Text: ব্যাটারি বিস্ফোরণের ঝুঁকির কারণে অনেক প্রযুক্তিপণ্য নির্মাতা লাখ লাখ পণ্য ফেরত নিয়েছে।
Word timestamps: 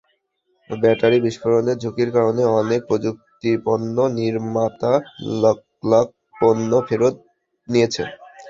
ব্যাটারি 0.69 1.17
বিস্ফোরণের 1.25 1.77
ঝুঁকির 1.79 2.09
কারণে 2.15 2.43
অনেক 2.59 2.81
প্রযুক্তিপণ্য 2.89 3.97
নির্মাতা 4.17 4.93
লাখ 5.41 5.59
লাখ 5.83 6.07
পণ্য 6.35 6.71
ফেরত 6.87 7.15
নিয়েছে। 7.67 8.03